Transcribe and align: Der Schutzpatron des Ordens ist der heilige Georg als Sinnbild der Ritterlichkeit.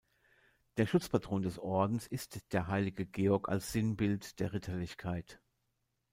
Der 0.77 0.87
Schutzpatron 0.87 1.43
des 1.43 1.59
Ordens 1.59 2.07
ist 2.07 2.51
der 2.53 2.65
heilige 2.65 3.05
Georg 3.05 3.49
als 3.49 3.71
Sinnbild 3.71 4.39
der 4.39 4.51
Ritterlichkeit. 4.51 5.39